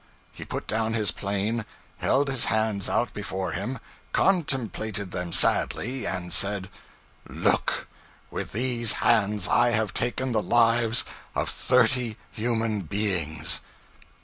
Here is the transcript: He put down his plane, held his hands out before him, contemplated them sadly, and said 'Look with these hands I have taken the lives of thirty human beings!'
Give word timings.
He 0.31 0.45
put 0.45 0.65
down 0.65 0.93
his 0.95 1.11
plane, 1.11 1.63
held 1.99 2.27
his 2.27 2.45
hands 2.45 2.89
out 2.89 3.13
before 3.13 3.51
him, 3.51 3.77
contemplated 4.13 5.11
them 5.11 5.31
sadly, 5.31 6.07
and 6.07 6.33
said 6.33 6.71
'Look 7.29 7.87
with 8.31 8.51
these 8.51 8.93
hands 9.05 9.47
I 9.47 9.69
have 9.73 9.93
taken 9.93 10.31
the 10.31 10.41
lives 10.41 11.05
of 11.35 11.49
thirty 11.49 12.17
human 12.31 12.81
beings!' 12.81 13.61